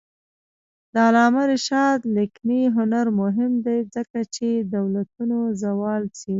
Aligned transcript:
د 0.93 0.95
علامه 1.07 1.43
رشاد 1.53 1.99
لیکنی 2.17 2.61
هنر 2.77 3.05
مهم 3.21 3.51
دی 3.65 3.79
ځکه 3.95 4.19
چې 4.35 4.47
دولتونو 4.75 5.37
زوال 5.63 6.03
څېړي. 6.17 6.29